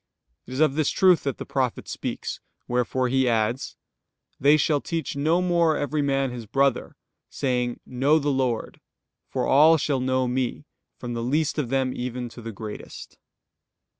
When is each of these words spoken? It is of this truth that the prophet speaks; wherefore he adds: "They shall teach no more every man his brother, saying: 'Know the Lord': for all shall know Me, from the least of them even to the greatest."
It 0.47 0.53
is 0.53 0.59
of 0.61 0.73
this 0.73 0.89
truth 0.89 1.21
that 1.25 1.37
the 1.37 1.45
prophet 1.45 1.87
speaks; 1.87 2.39
wherefore 2.67 3.07
he 3.07 3.29
adds: 3.29 3.75
"They 4.39 4.57
shall 4.57 4.81
teach 4.81 5.15
no 5.15 5.43
more 5.43 5.77
every 5.77 6.01
man 6.01 6.31
his 6.31 6.47
brother, 6.47 6.95
saying: 7.29 7.79
'Know 7.85 8.17
the 8.17 8.31
Lord': 8.31 8.81
for 9.29 9.45
all 9.45 9.77
shall 9.77 9.99
know 9.99 10.27
Me, 10.27 10.65
from 10.97 11.13
the 11.13 11.21
least 11.21 11.59
of 11.59 11.69
them 11.69 11.93
even 11.93 12.29
to 12.29 12.41
the 12.41 12.51
greatest." 12.51 13.19